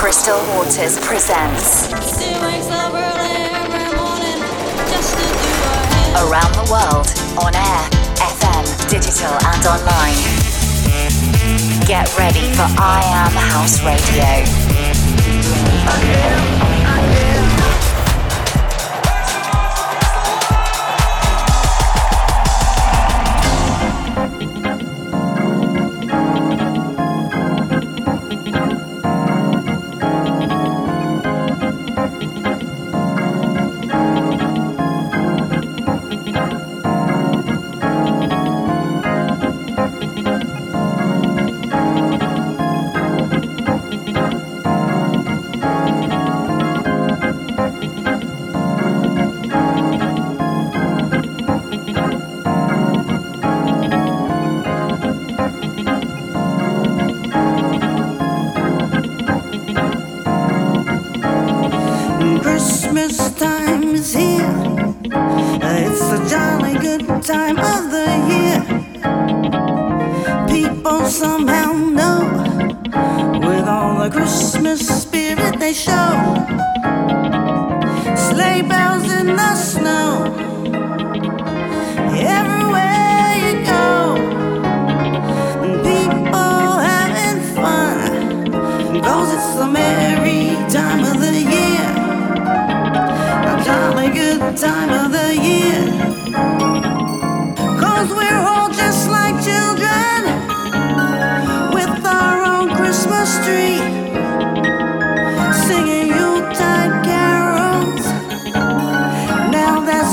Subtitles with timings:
[0.00, 1.92] Crystal Waters presents
[6.16, 7.06] Around the World
[7.36, 10.16] on air, FM, digital, and online.
[11.86, 14.40] Get ready for I Am House Radio.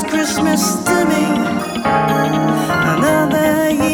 [0.02, 1.24] Christmas to me.
[2.94, 3.87] Another year.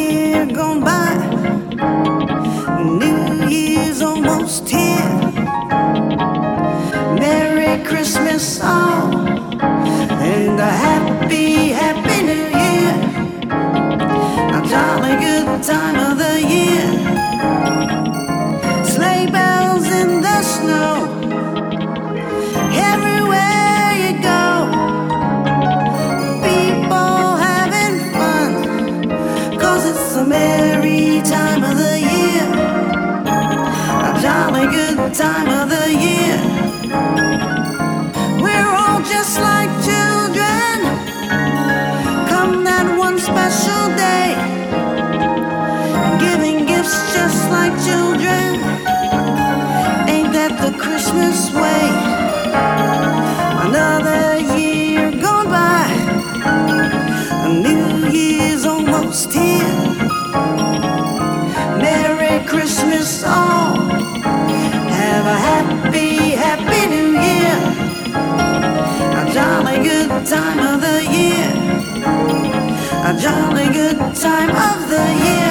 [73.24, 75.43] charming good time of the year.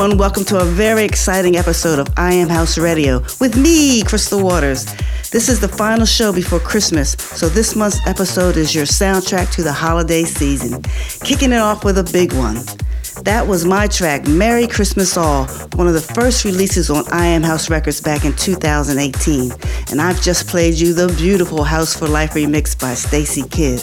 [0.00, 4.42] Everyone, welcome to a very exciting episode of I Am House Radio with me, Crystal
[4.42, 4.86] Waters.
[5.30, 9.62] This is the final show before Christmas, so this month's episode is your soundtrack to
[9.62, 10.80] the holiday season.
[11.22, 12.56] Kicking it off with a big one.
[13.24, 17.42] That was my track, Merry Christmas All, one of the first releases on I Am
[17.42, 19.52] House Records back in 2018.
[19.90, 23.82] And I've just played you the beautiful House for Life remix by Stacy Kidd.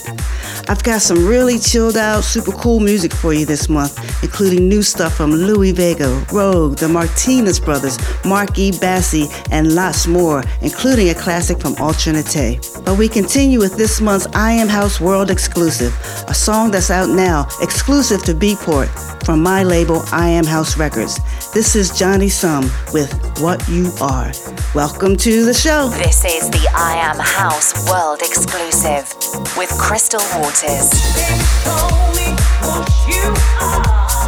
[0.68, 4.82] I've got some really chilled out, super cool music for you this month, including new
[4.82, 8.72] stuff from Louie Vega, Rogue, the Martinez Brothers, Mark E.
[8.72, 12.60] Bassey, and lots more, including a classic from Alternate.
[12.86, 15.94] But we continue with this month's I Am House World exclusive,
[16.28, 18.88] a song that's out now, exclusive to Beatport,
[19.26, 21.20] from my label I Am House Records.
[21.54, 24.32] This is Johnny Sum with What You Are.
[24.74, 25.90] Welcome to the show.
[25.90, 29.14] This is the I Am House World exclusive
[29.58, 30.92] with Crystal Waters
[33.08, 34.27] you are.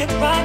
[0.00, 0.39] get right.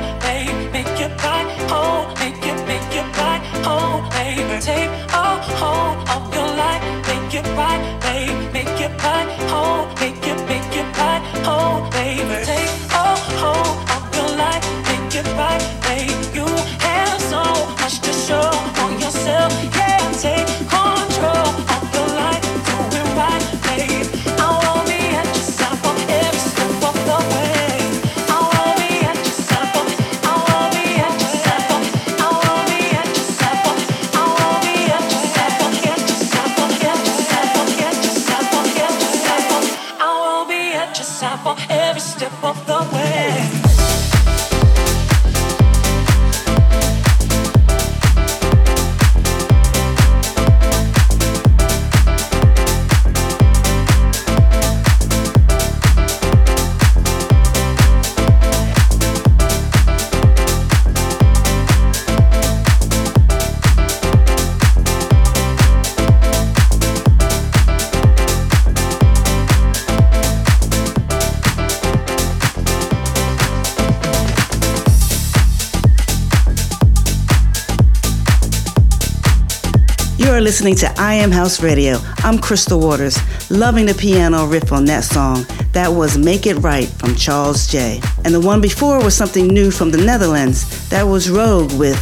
[80.56, 81.98] Listening to I Am House Radio.
[82.20, 83.20] I'm Crystal Waters,
[83.52, 85.46] loving the piano riff on that song.
[85.74, 88.00] That was Make It Right from Charles J.
[88.24, 90.88] And the one before was something new from the Netherlands.
[90.88, 92.00] That was Rogue with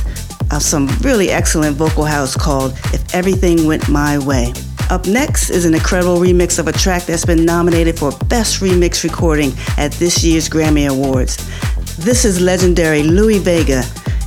[0.52, 4.54] uh, some really excellent vocal house called If Everything Went My Way.
[4.92, 9.04] Up next is an incredible remix of a track that's been nominated for Best Remix
[9.04, 11.38] Recording at this year's Grammy Awards.
[11.98, 13.84] This is legendary Louie Vega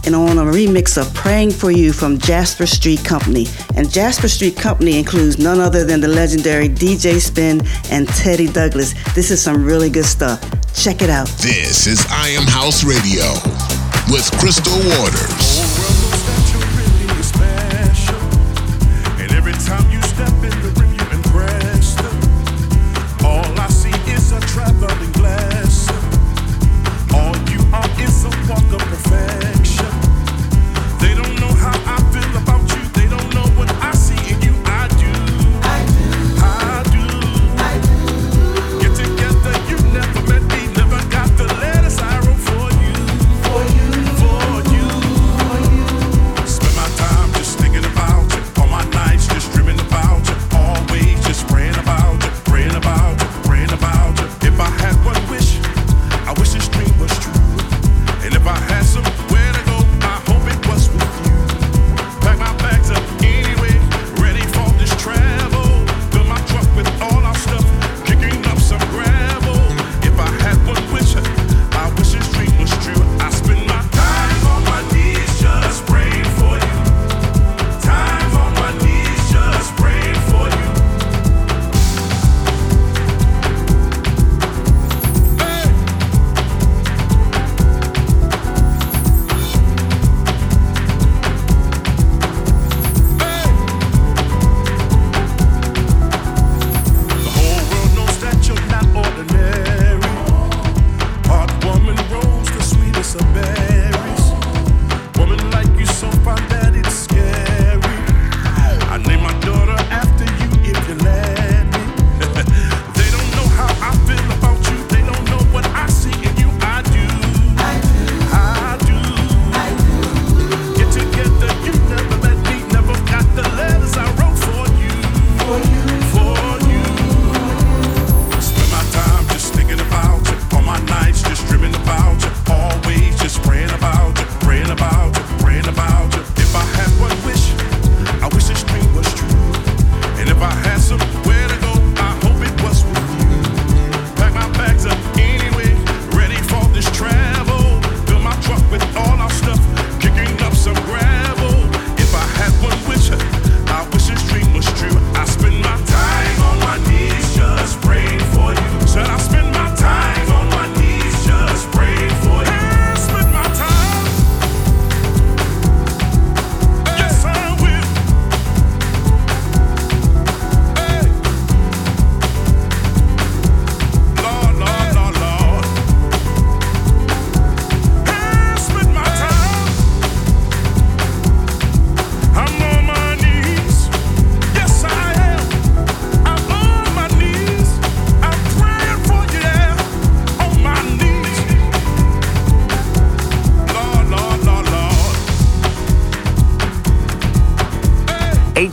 [0.06, 3.46] and on a remix of Praying for You from Jasper Street Company.
[3.76, 8.94] And Jasper Street Company includes none other than the legendary DJ Spen and Teddy Douglas.
[9.14, 10.40] This is some really good stuff.
[10.74, 11.28] Check it out.
[11.38, 13.32] This is I Am House Radio
[14.10, 15.65] with Crystal Waters.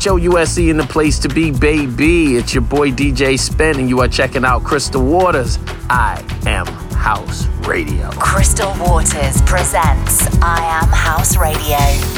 [0.05, 2.35] HOUSE in the place to be, baby.
[2.35, 5.59] It's your boy DJ Spen, and you are checking out Crystal Waters.
[5.89, 8.09] I am House Radio.
[8.11, 12.12] Crystal Waters presents I Am House Radio.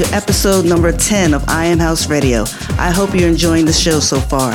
[0.00, 2.44] episode number 10 of I Am House Radio.
[2.78, 4.52] I hope you're enjoying the show so far.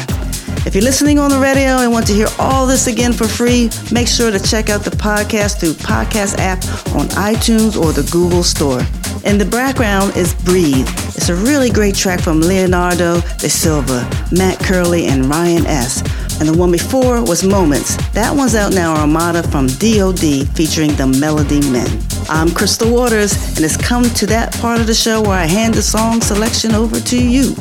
[0.66, 3.70] If you're listening on the radio and want to hear all this again for free,
[3.92, 6.58] make sure to check out the podcast through podcast app
[6.96, 8.82] on iTunes or the Google Store.
[9.26, 10.88] In the background is Breathe.
[11.16, 16.02] It's a really great track from Leonardo da Silva, Matt Curley, and Ryan S.
[16.40, 17.96] And the one before was Moments.
[18.14, 22.07] That one's out now, Armada from DOD featuring the Melody Men.
[22.30, 25.74] I'm Crystal Waters, and it's come to that part of the show where I hand
[25.74, 27.56] the song selection over to you.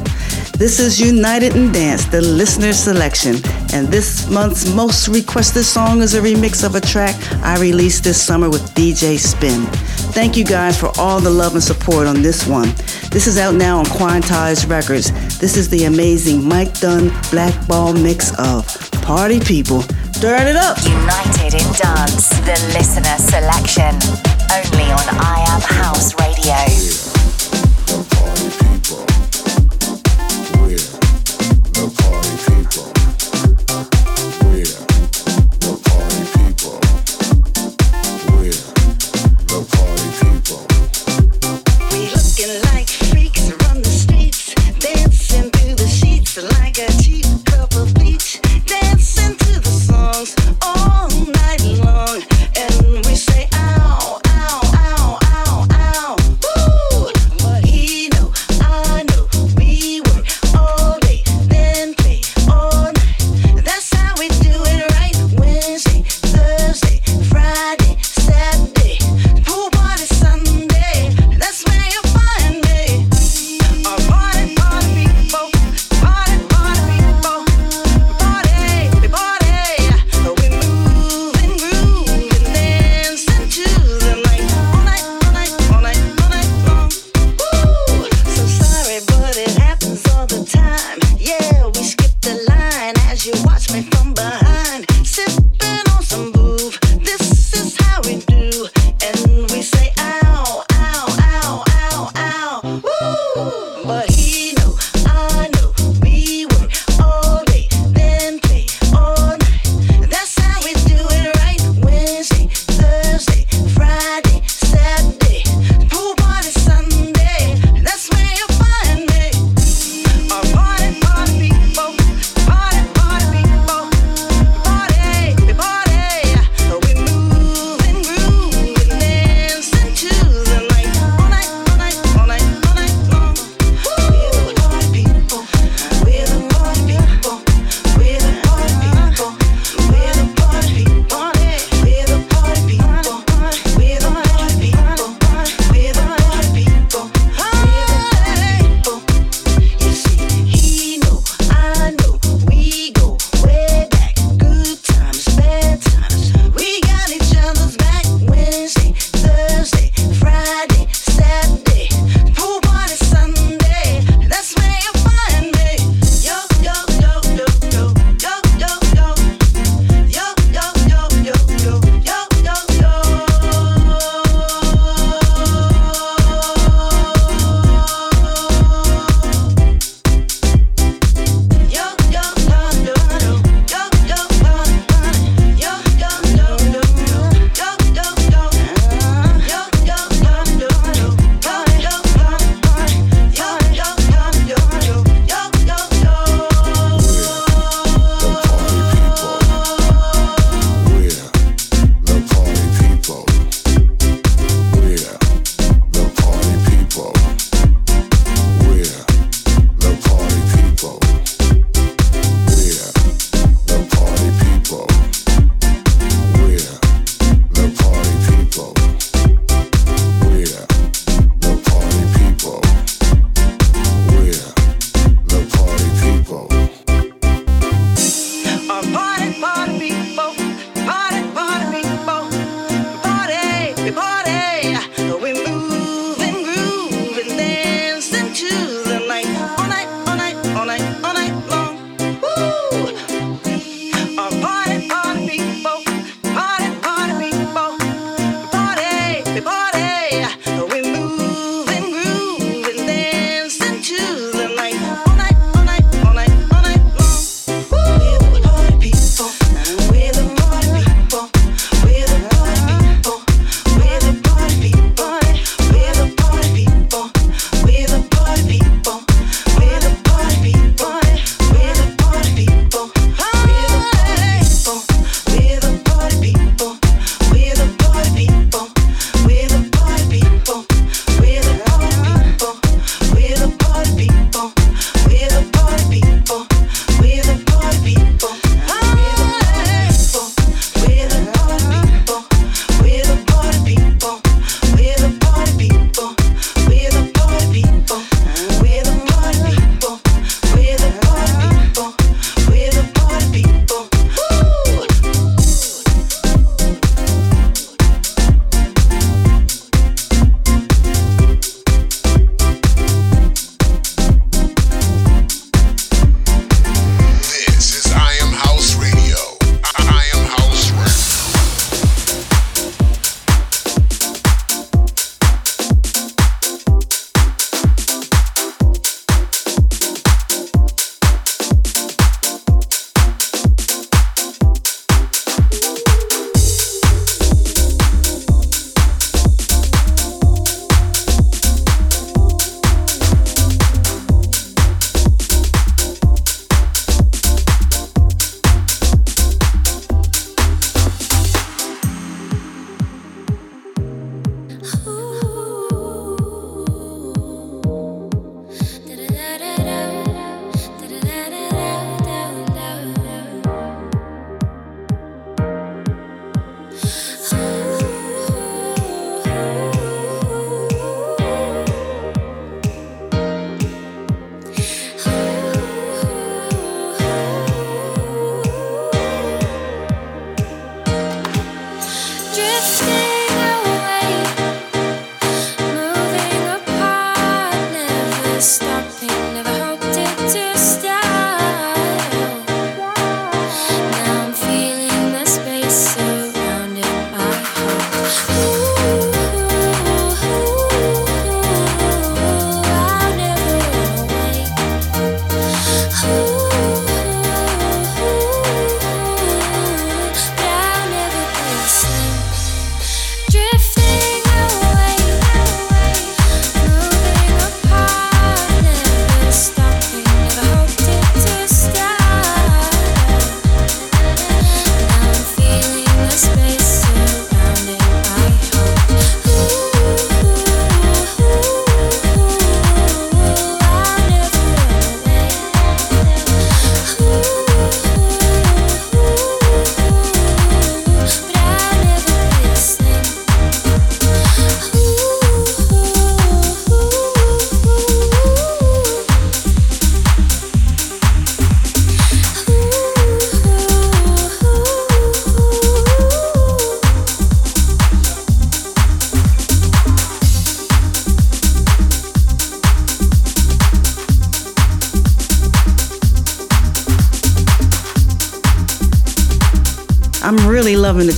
[0.59, 3.37] This is United in Dance, the listener selection,
[3.73, 8.21] and this month's most requested song is a remix of a track I released this
[8.21, 9.67] summer with DJ Spen.
[10.13, 12.71] Thank you guys for all the love and support on this one.
[13.11, 15.13] This is out now on Quantized Records.
[15.39, 18.67] This is the amazing Mike Dunn Blackball mix of
[19.03, 19.83] Party People.
[20.21, 20.77] Turn it up!
[20.83, 24.36] United in Dance, the listener selection.
[24.53, 26.06] Only on I Am House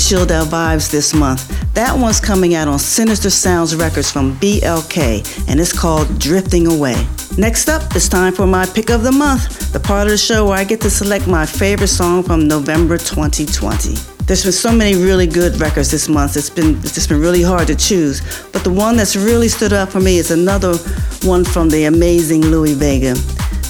[0.08, 1.46] chilled out vibes this month.
[1.74, 6.96] That one's coming out on Sinister Sounds Records from BLK, and it's called Drifting Away.
[7.36, 10.46] Next up, it's time for my pick of the month, the part of the show
[10.46, 13.96] where I get to select my favorite song from November 2020.
[14.24, 16.38] There's been so many really good records this month.
[16.38, 18.22] It's been it's just been really hard to choose.
[18.50, 20.74] But the one that's really stood out for me is another
[21.22, 23.12] one from the amazing Louie Vega.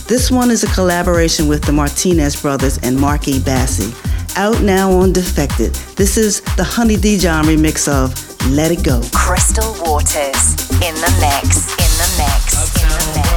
[0.07, 3.93] This one is a collaboration with the Martinez brothers and Marky Bassey
[4.39, 5.75] out now on Defected.
[5.97, 8.15] This is the Honey Dijon remix of
[8.49, 9.03] Let It Go.
[9.13, 13.28] Crystal Waters in the mix, in the mix, in the mix,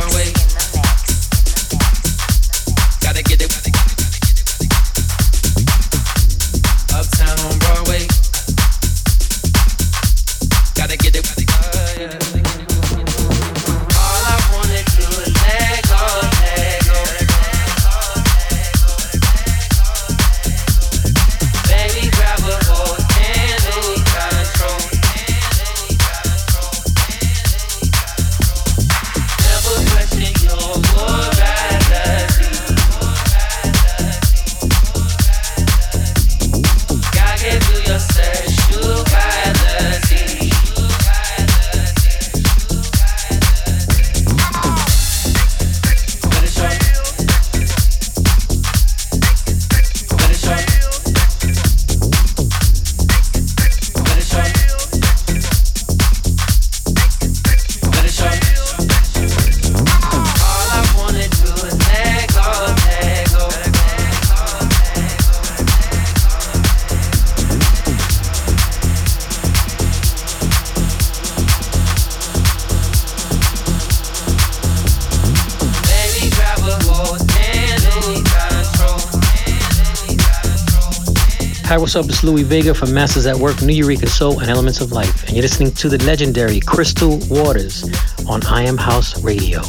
[81.72, 82.06] Hi, what's up?
[82.08, 85.24] It's Louie Vega from Masters at Work, Nuyorican Soul, and Elements of Life.
[85.24, 87.86] And you're listening to the legendary Crystal Waters
[88.28, 89.62] on I Am House Radio.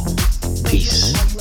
[0.64, 1.31] Peace.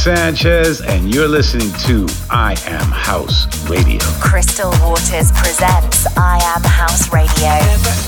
[0.00, 4.00] Sanchez, and you're listening to I Am House Radio.
[4.18, 7.99] Crystal Waters presents I Am House Radio.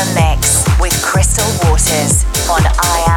[0.00, 3.09] the mix with Crystal Waters on i.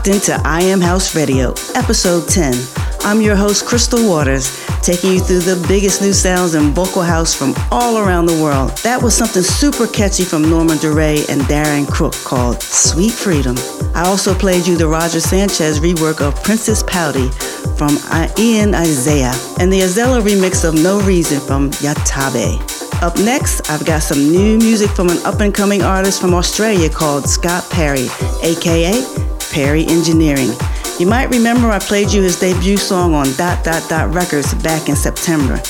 [0.00, 2.54] locked into I Am House Radio, episode 10.
[3.00, 7.34] I'm your host, Crystal Waters, taking you through the biggest new sounds in vocal house
[7.34, 8.70] from all around the world.
[8.78, 13.56] That was something super catchy from Norman Doray and Darren Crook called Sweet Freedom.
[13.94, 17.28] I also played you the Roger Sanchez rework of Princess Pouty
[17.76, 17.98] from
[18.38, 22.80] Ian Isaiah and the Azella remix of No Reason from Yatabe.
[23.02, 26.88] Up next, I've got some new music from an up and coming artist from Australia
[26.88, 28.08] called Scott Perry,
[28.42, 29.19] aka
[29.50, 30.50] Perry Engineering.
[30.98, 34.88] You might remember I played you his debut song on Dot Dot Dot Records back
[34.88, 35.60] in September.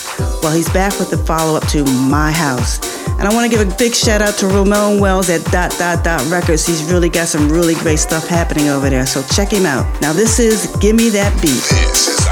[0.42, 2.80] Well, he's back with the follow up to My House.
[3.18, 6.02] And I want to give a big shout out to Ramon Wells at Dot Dot
[6.02, 6.66] Dot Records.
[6.66, 9.84] He's really got some really great stuff happening over there, so check him out.
[10.00, 12.29] Now, this is Gimme That Beat.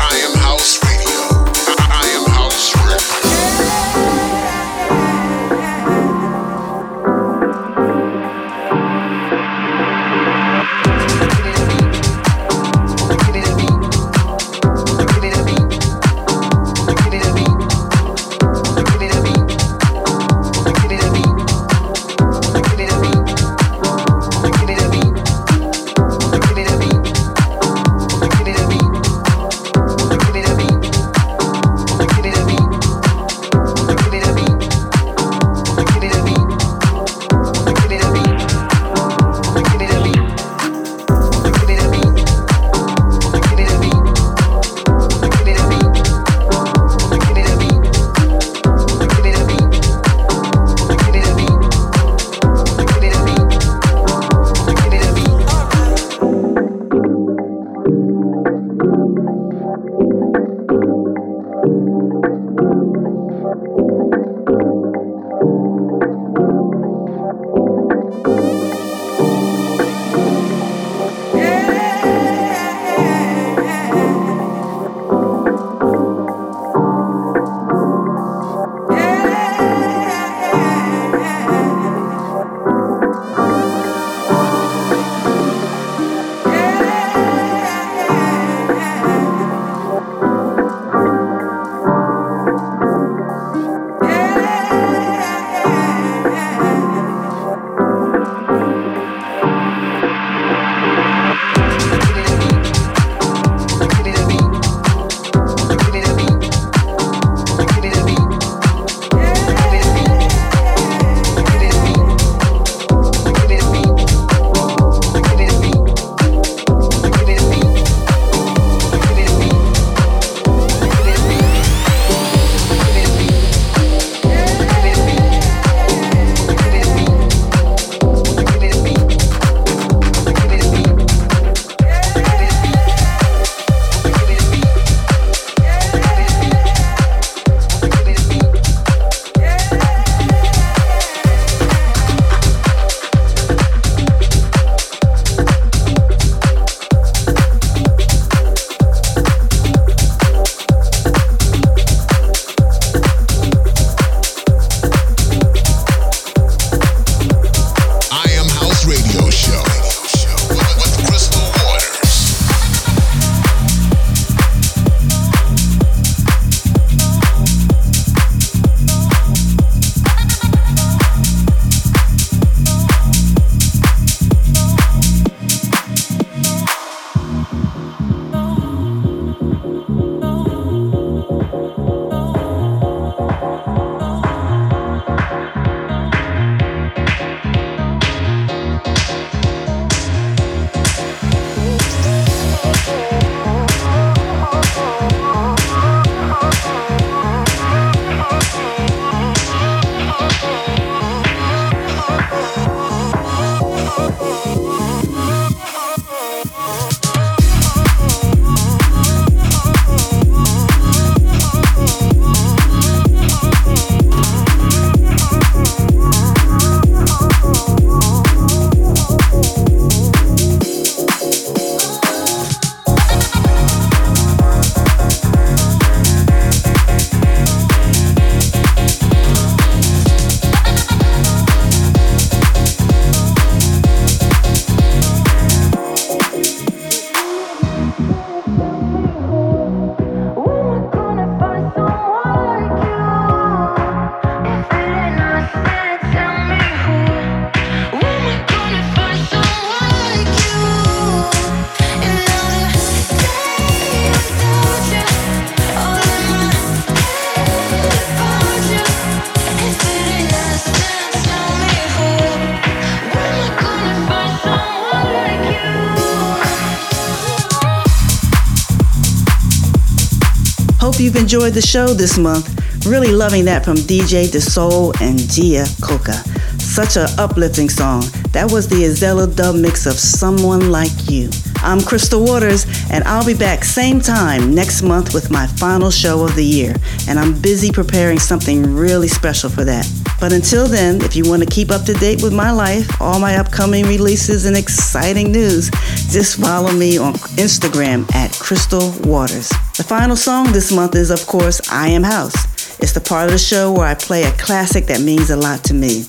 [270.98, 272.48] Hope you've enjoyed the show this month.
[272.84, 276.14] Really loving that from DJ DeSoul and Gia Coca.
[276.58, 278.02] Such an uplifting song.
[278.32, 281.30] That was the Azella dub mix of Someone Like You.
[281.58, 286.24] I'm Crystal Waters, and I'll be back same time next month with my final show
[286.24, 286.74] of the year.
[287.08, 290.07] And I'm busy preparing something really special for that.
[290.20, 293.20] But until then, if you want to keep up to date with my life, all
[293.20, 295.70] my upcoming releases, and exciting news,
[296.10, 299.48] just follow me on Instagram at Crystal Waters.
[299.76, 302.34] The final song this month is, of course, I Am House.
[302.80, 305.62] It's the part of the show where I play a classic that means a lot
[305.64, 306.04] to me.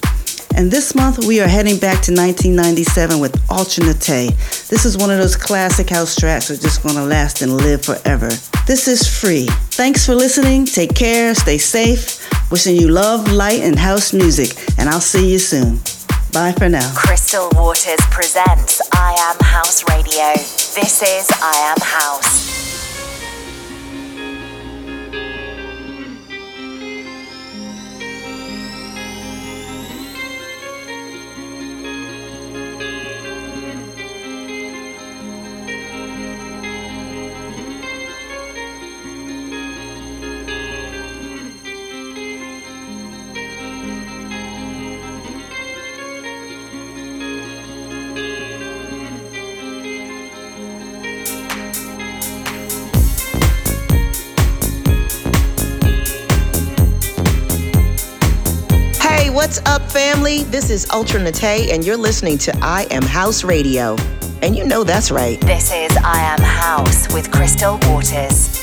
[0.55, 4.35] And this month we are heading back to 1997 with Ultra Nate.
[4.67, 8.29] This is one of those classic house tracks that's just gonna last and live forever.
[8.65, 9.45] This is free.
[9.71, 10.65] Thanks for listening.
[10.65, 11.33] Take care.
[11.35, 12.18] Stay safe.
[12.51, 14.57] Wishing you love, light, and house music.
[14.79, 15.79] And I'll see you soon.
[16.33, 16.91] Bye for now.
[16.95, 20.33] Crystal Waters presents I Am House Radio.
[20.73, 22.78] This is I Am House.
[59.69, 60.41] Up, family?
[60.45, 63.95] This is Ultra Nate, and you're listening to I Am House Radio.
[64.41, 65.39] And you know that's right.
[65.41, 68.58] This is I Am House with Crystal Waters.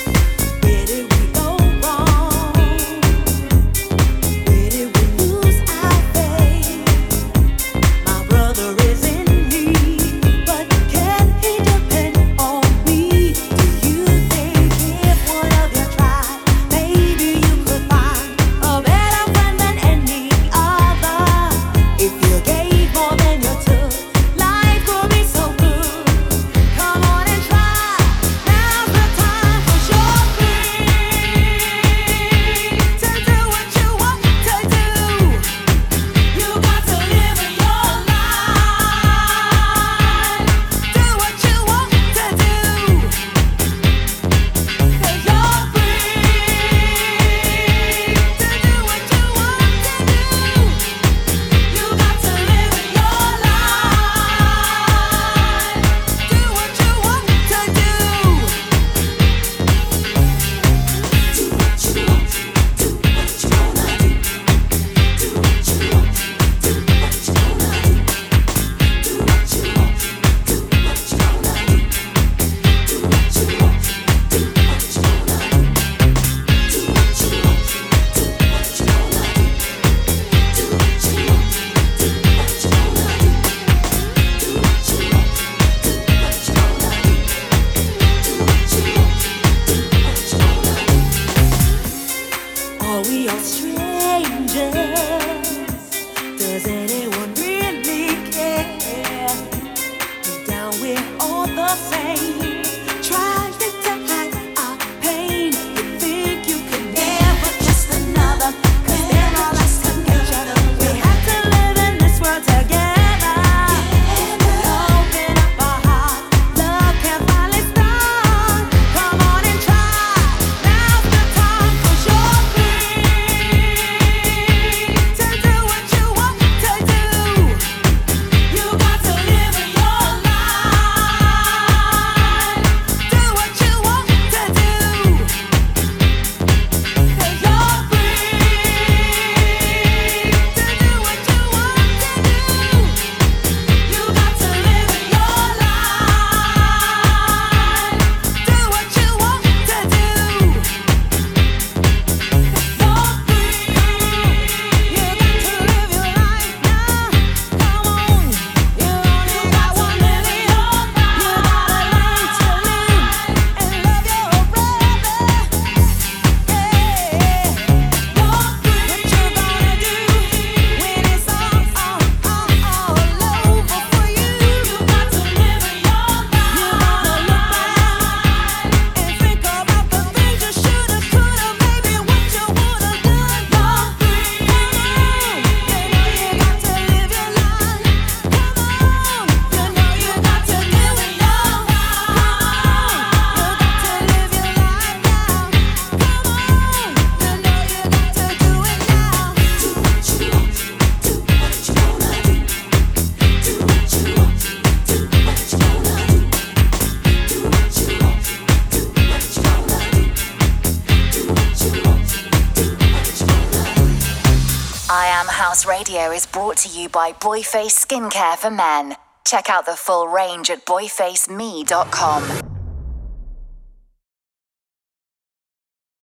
[217.21, 218.97] Boyface Skincare for Men.
[219.25, 222.46] Check out the full range at boyfaceme.com.